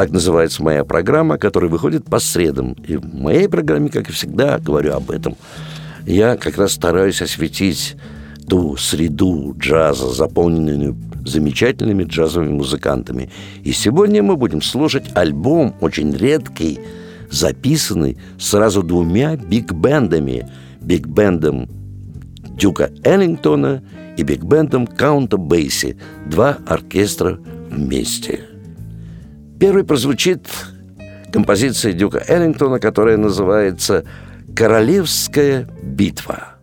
[0.00, 2.72] Так называется моя программа, которая выходит по средам.
[2.88, 5.36] И в моей программе, как и всегда, говорю об этом.
[6.06, 7.96] Я как раз стараюсь осветить
[8.48, 10.96] ту среду джаза, заполненную
[11.26, 13.30] замечательными джазовыми музыкантами.
[13.62, 16.80] И сегодня мы будем слушать альбом очень редкий,
[17.30, 20.48] записанный сразу двумя биг-бендами.
[20.80, 21.68] Биг-бендом
[22.56, 23.82] Дюка Эллингтона
[24.16, 25.98] и биг-бендом Каунта Бейси.
[26.24, 27.38] Два оркестра
[27.70, 28.49] вместе.
[29.60, 30.48] Первый прозвучит
[31.30, 34.06] композиция Дюка Эллингтона, которая называется
[34.56, 36.54] «Королевская битва».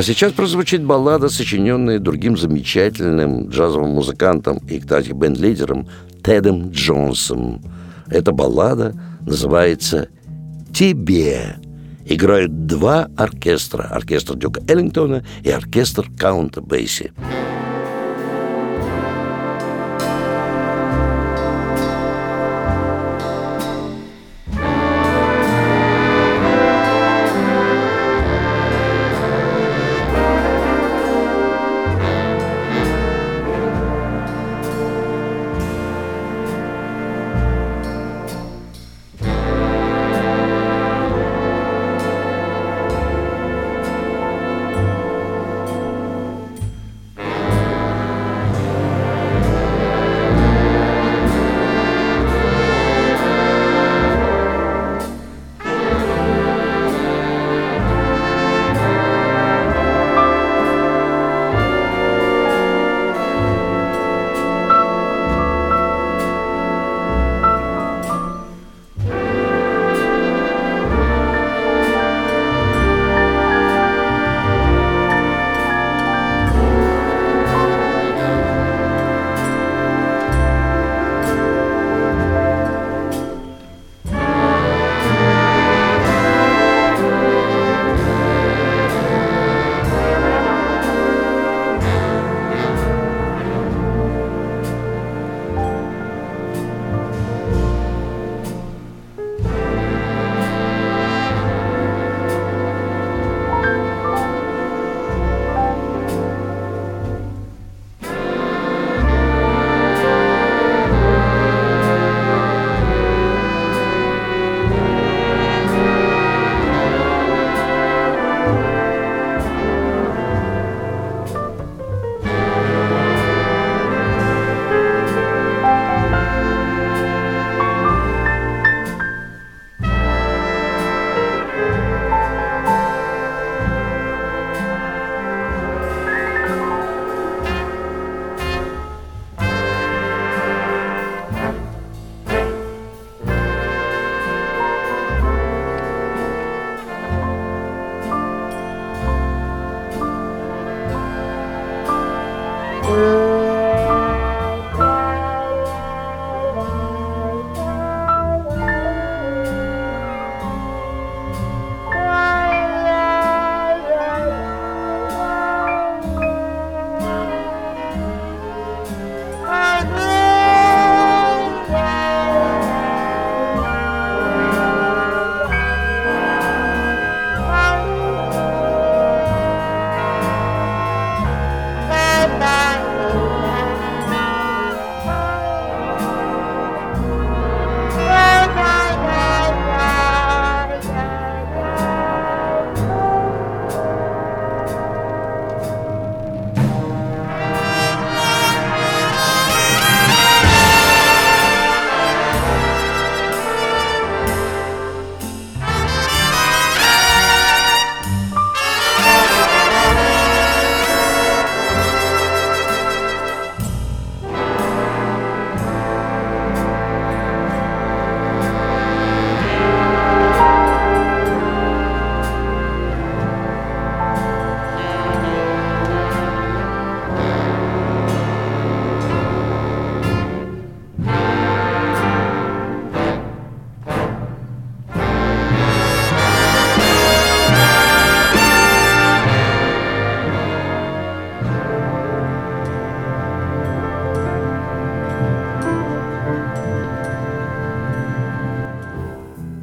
[0.00, 5.88] А сейчас прозвучит баллада, сочиненная другим замечательным джазовым музыкантом и, кстати, бенд-лидером
[6.22, 7.60] Тедом Джонсом.
[8.06, 8.94] Эта баллада
[9.26, 10.08] называется
[10.72, 11.58] «Тебе».
[12.06, 13.82] Играют два оркестра.
[13.82, 17.12] Оркестр Дюка Эллингтона и оркестр Каунта Бейси.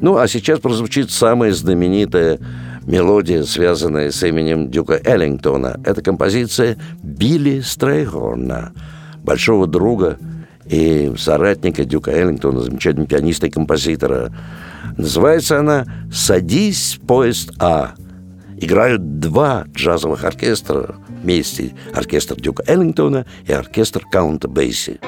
[0.08, 2.38] Ну, а сейчас прозвучит самая знаменитая
[2.86, 5.78] мелодия, связанная с именем Дюка Эллингтона.
[5.84, 8.72] Это композиция Билли Стрейхорна,
[9.22, 10.16] большого друга
[10.64, 14.32] и соратника Дюка Эллингтона, замечательного пианиста и композитора.
[14.96, 17.92] Называется она «Садись, поезд А».
[18.56, 21.74] Играют два джазовых оркестра вместе.
[21.92, 25.00] Оркестр Дюка Эллингтона и оркестр Каунта Бейси.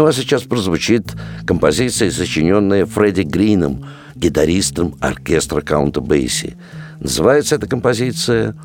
[0.00, 1.14] Ну а сейчас прозвучит
[1.46, 6.56] композиция, сочиненная Фредди Грином, гитаристом оркестра Каунта Бейси.
[7.00, 8.56] Называется эта композиция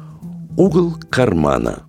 [0.56, 1.85] «Угол кармана».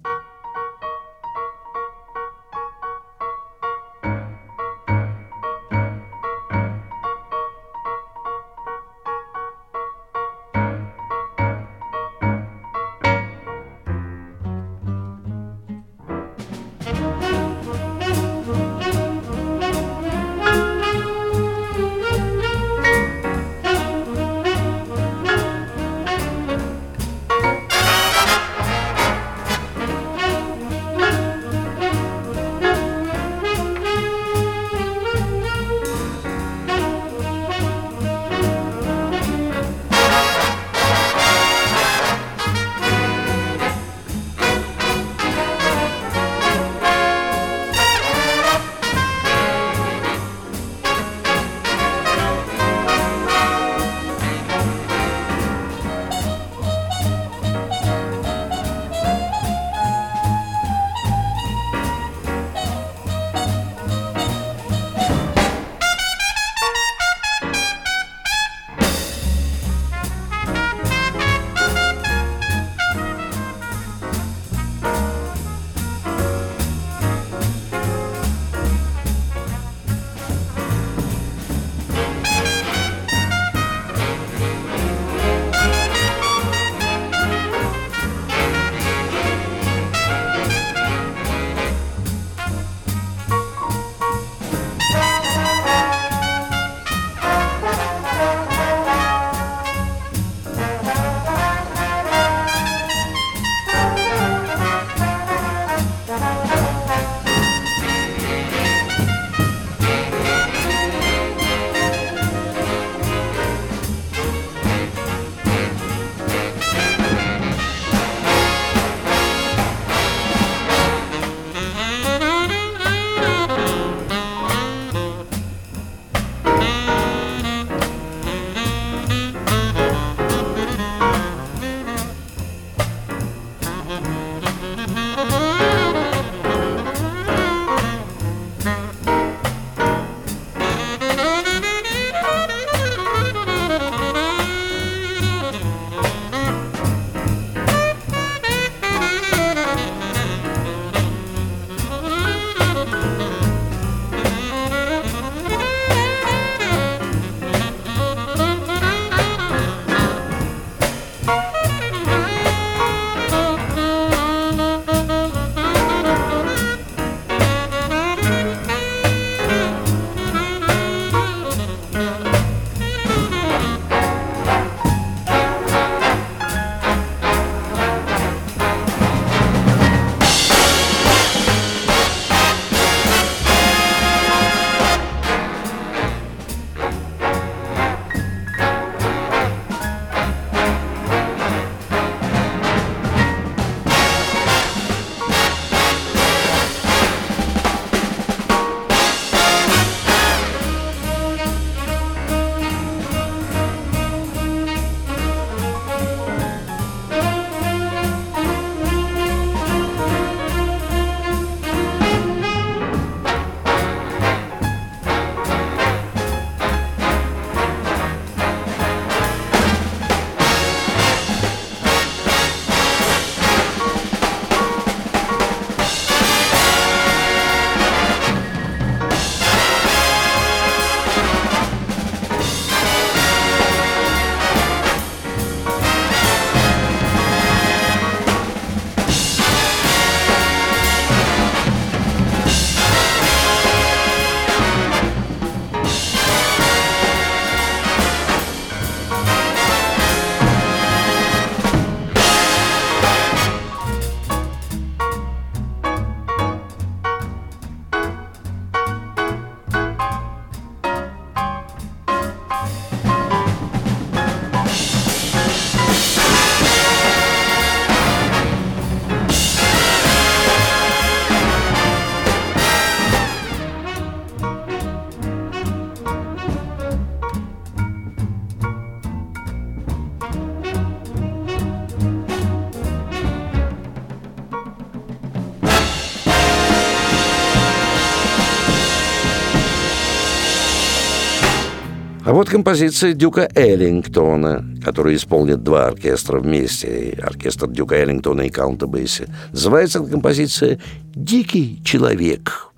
[292.36, 299.26] Вот композиция Дюка Эллингтона, которую исполнит два оркестра вместе, оркестр Дюка Эллингтона и Каунта Бейси.
[299.52, 300.78] Называется композиция
[301.14, 302.72] «Дикий человек».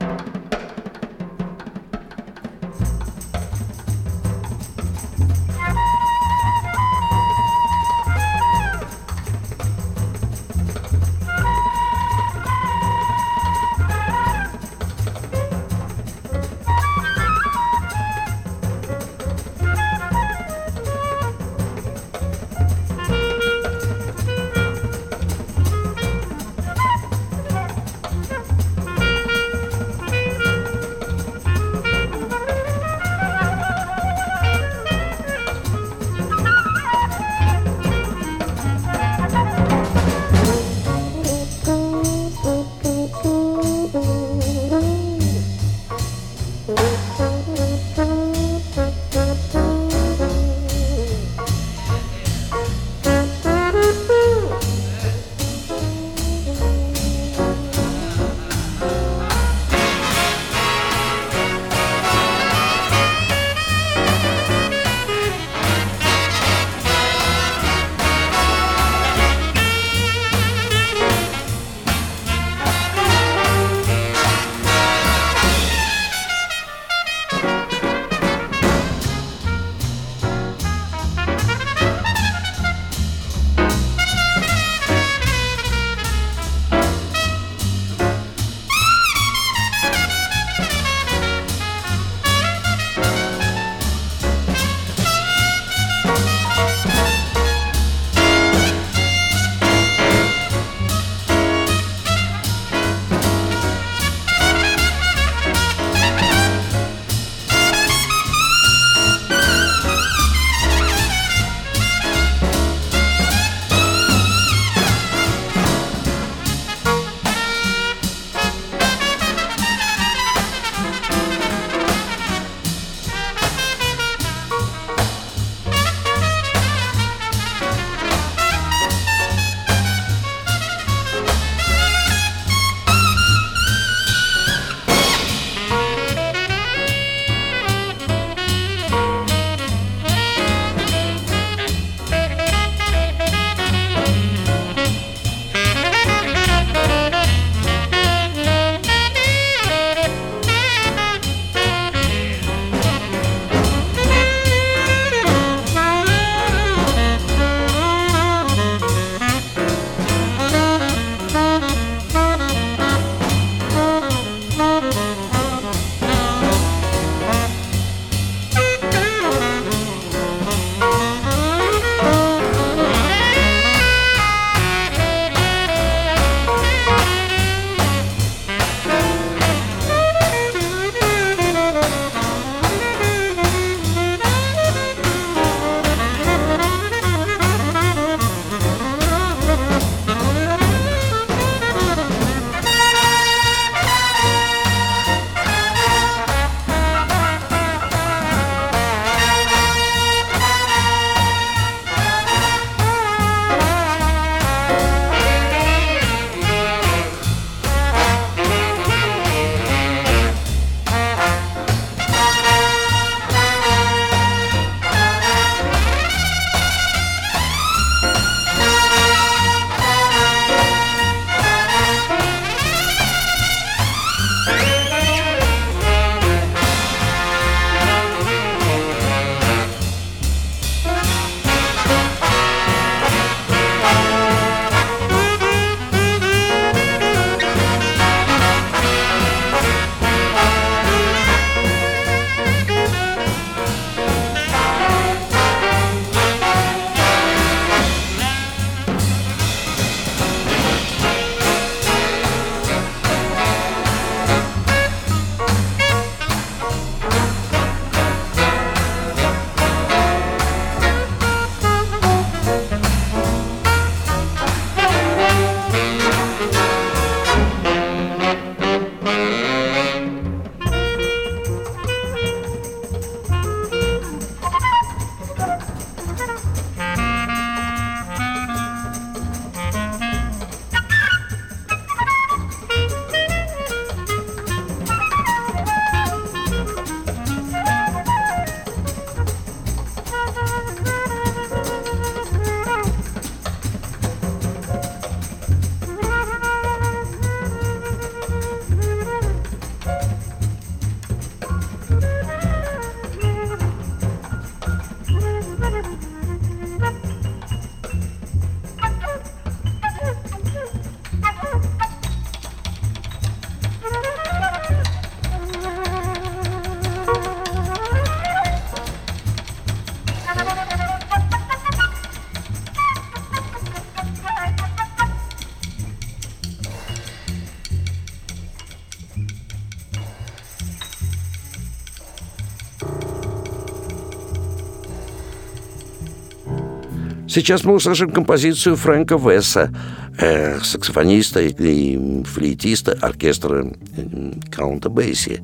[337.38, 339.72] Сейчас мы услышим композицию Фрэнка Весса,
[340.18, 343.64] э, саксофониста и флейтиста оркестра
[343.96, 345.40] э, Каунта Бейси.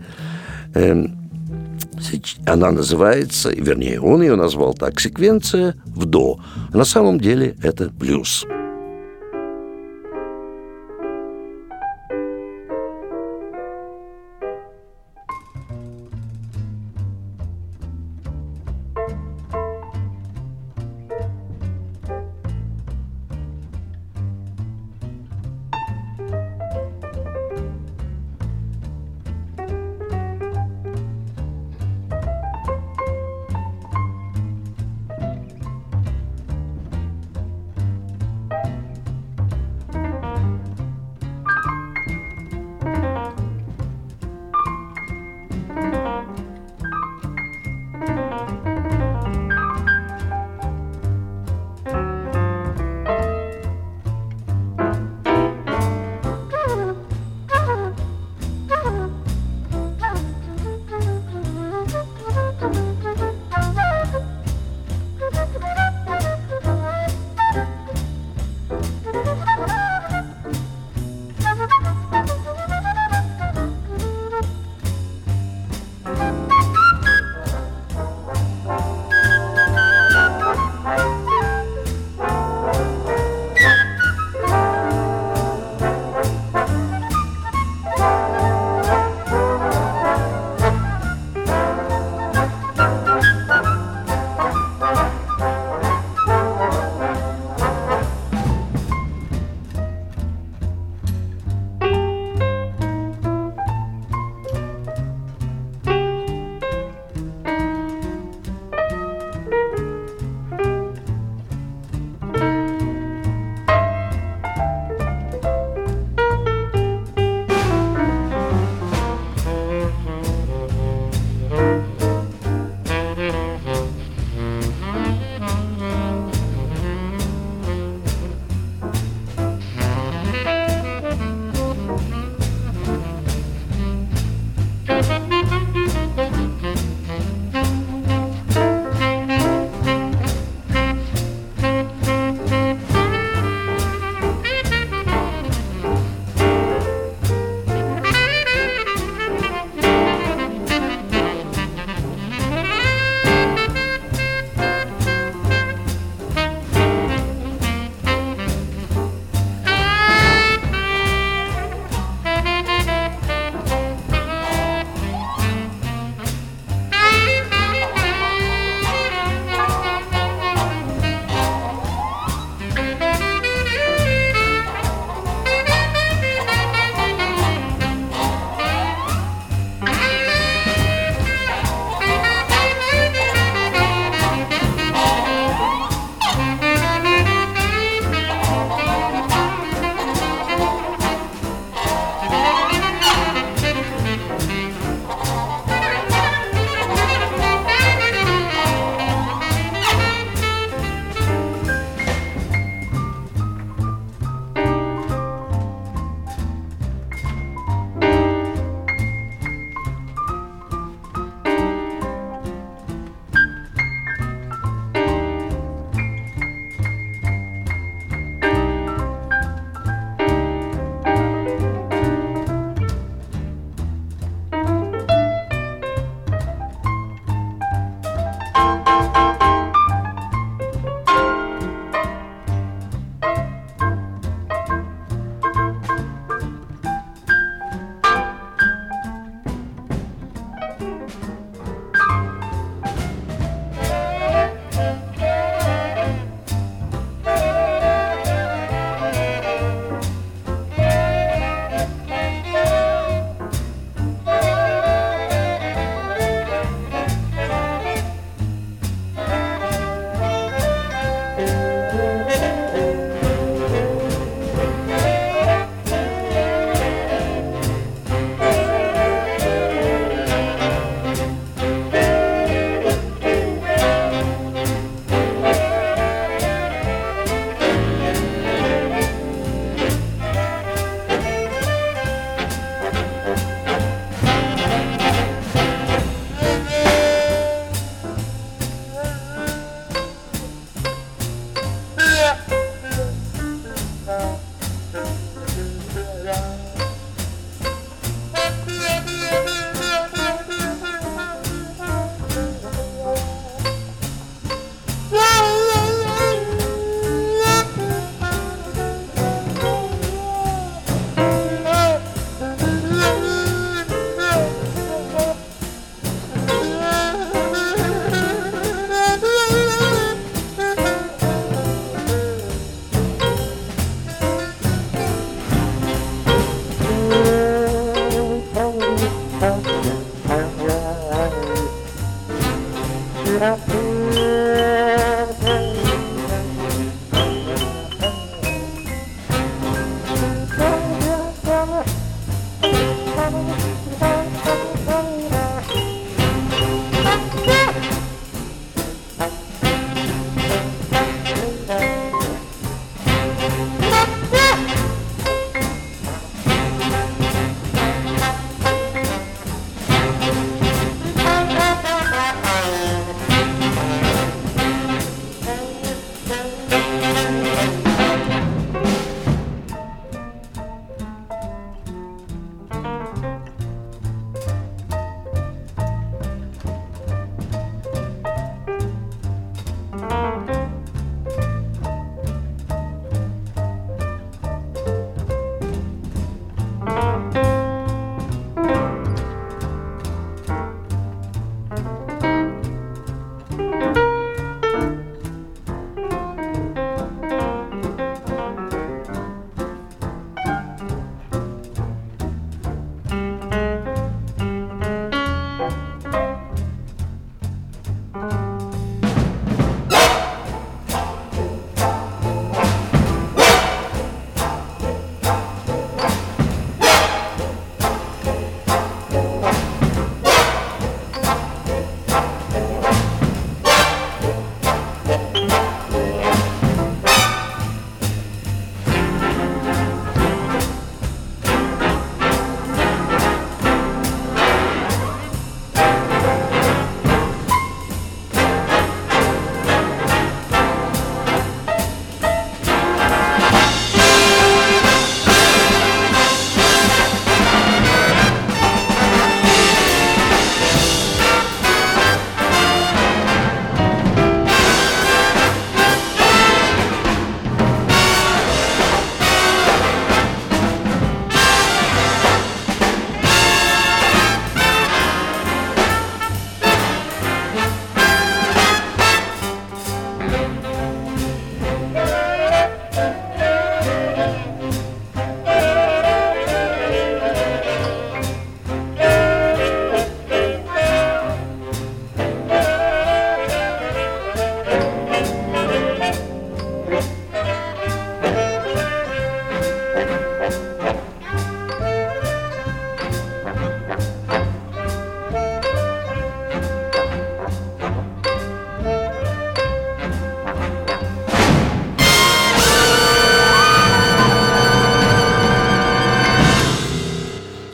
[0.75, 1.07] Э,
[2.47, 6.41] она называется, вернее, он ее назвал так, секвенция в до.
[6.73, 8.45] На самом деле это блюз.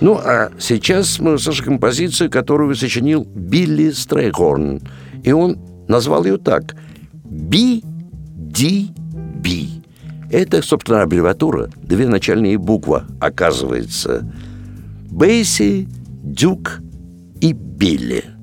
[0.00, 4.80] Ну, а сейчас мы услышим композицию, которую сочинил Билли Стрейхорн.
[5.22, 6.74] И он назвал ее так
[7.24, 7.82] «BDB».
[10.30, 14.32] Это, собственно, аббревиатура, две начальные буквы, оказывается.
[15.10, 15.88] Бейси,
[16.22, 16.80] Дюк
[17.40, 18.24] и Билли–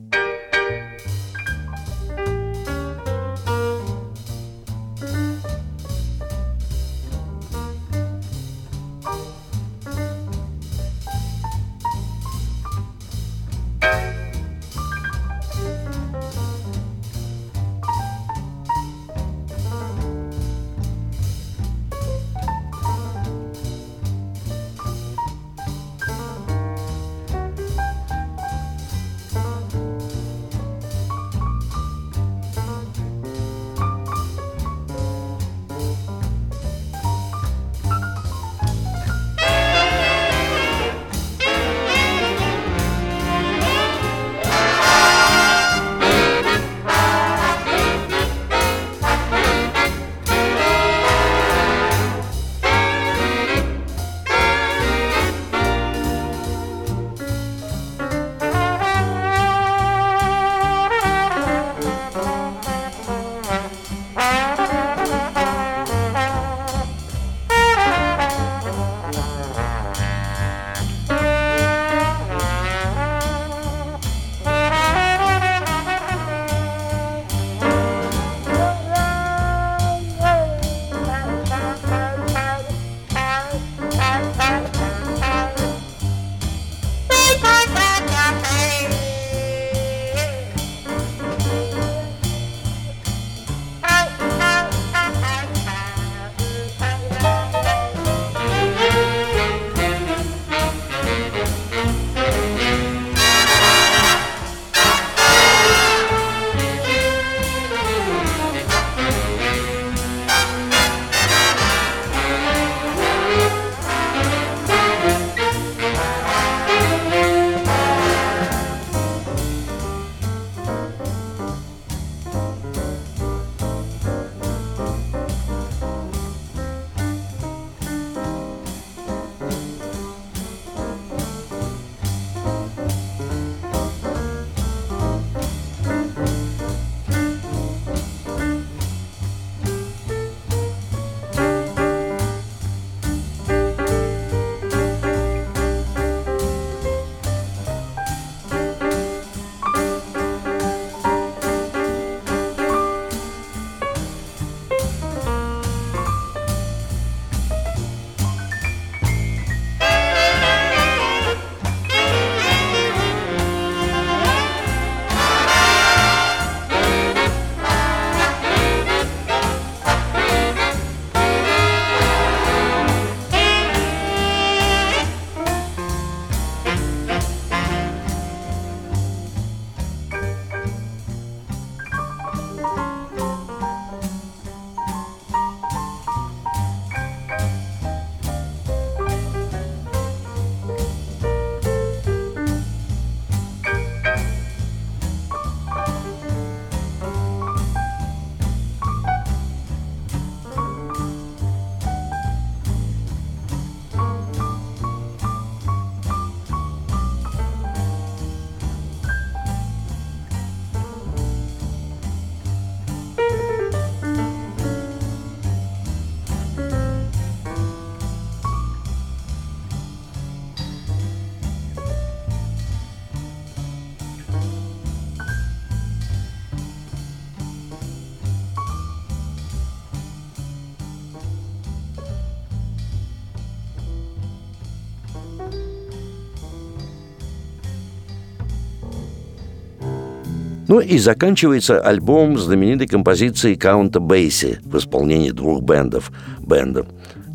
[240.78, 246.12] Ну и заканчивается альбом знаменитой композицией Каунта Бейси в исполнении двух бендов.
[246.38, 246.86] Бендов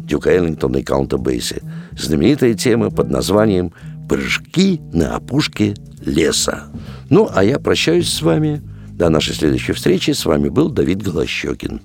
[0.06, 1.60] Дюка Эллингтона и Каунта Бейси.
[1.98, 3.72] Знаменитая тема под названием
[4.08, 5.74] «Прыжки на опушке
[6.06, 6.68] леса».
[7.10, 8.62] Ну, а я прощаюсь с вами.
[8.92, 10.12] До нашей следующей встречи.
[10.12, 11.80] С вами был Давид Голощекин.